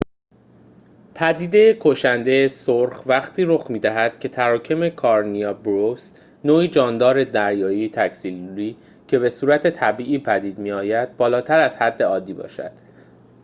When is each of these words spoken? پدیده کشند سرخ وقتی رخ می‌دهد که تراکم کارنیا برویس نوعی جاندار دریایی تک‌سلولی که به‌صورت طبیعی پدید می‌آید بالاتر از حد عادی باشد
پدیده 1.15 1.77
کشند 1.79 2.47
سرخ 2.47 3.03
وقتی 3.05 3.45
رخ 3.45 3.71
می‌دهد 3.71 4.19
که 4.19 4.29
تراکم 4.29 4.89
کارنیا 4.89 5.53
برویس 5.53 6.13
نوعی 6.43 6.67
جاندار 6.67 7.23
دریایی 7.23 7.89
تک‌سلولی 7.89 8.77
که 9.07 9.19
به‌صورت 9.19 9.67
طبیعی 9.67 10.19
پدید 10.19 10.59
می‌آید 10.59 11.17
بالاتر 11.17 11.59
از 11.59 11.77
حد 11.77 12.03
عادی 12.03 12.33
باشد 12.33 12.71